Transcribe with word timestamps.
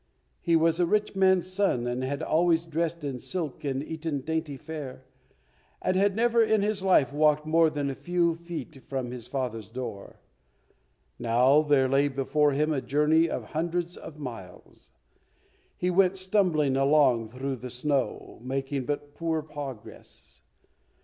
He 0.39 0.55
was 0.55 0.79
a 0.79 0.87
rich 0.87 1.15
man's 1.15 1.45
son 1.45 1.85
and 1.85 2.03
had 2.03 2.23
always 2.23 2.65
dressed 2.65 3.03
in 3.03 3.19
silk 3.19 3.63
and 3.63 3.83
eaten 3.83 4.21
dainty 4.21 4.57
fare, 4.57 5.05
and 5.79 5.95
had 5.95 6.15
never 6.15 6.43
in 6.43 6.63
his 6.63 6.81
life 6.81 7.13
walked 7.13 7.45
more 7.45 7.69
than 7.69 7.87
a 7.87 7.93
few 7.93 8.33
feet 8.33 8.81
from 8.83 9.11
his 9.11 9.27
father's 9.27 9.69
door. 9.69 10.19
Now 11.19 11.61
there 11.61 11.87
lay 11.87 12.07
before 12.07 12.53
him 12.53 12.73
a 12.73 12.81
journey 12.81 13.29
of 13.29 13.51
hundreds 13.51 13.95
of 13.95 14.17
miles. 14.17 14.89
He 15.77 15.91
went 15.91 16.17
stumbling 16.17 16.75
along 16.75 17.29
through 17.29 17.57
the 17.57 17.69
snow, 17.69 18.39
making 18.41 18.85
but 18.85 19.13
poor 19.13 19.43
progress. 19.43 20.41